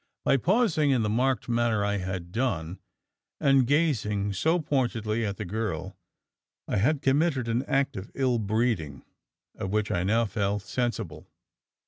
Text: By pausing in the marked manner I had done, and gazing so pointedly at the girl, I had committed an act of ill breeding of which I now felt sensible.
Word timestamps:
By 0.23 0.37
pausing 0.37 0.89
in 0.89 1.03
the 1.03 1.11
marked 1.11 1.47
manner 1.47 1.85
I 1.85 1.97
had 1.97 2.31
done, 2.31 2.79
and 3.39 3.67
gazing 3.67 4.33
so 4.33 4.59
pointedly 4.59 5.23
at 5.23 5.37
the 5.37 5.45
girl, 5.45 5.95
I 6.67 6.77
had 6.77 7.03
committed 7.03 7.47
an 7.47 7.61
act 7.67 7.95
of 7.95 8.09
ill 8.15 8.39
breeding 8.39 9.05
of 9.53 9.69
which 9.69 9.91
I 9.91 10.01
now 10.03 10.25
felt 10.25 10.63
sensible. 10.63 11.27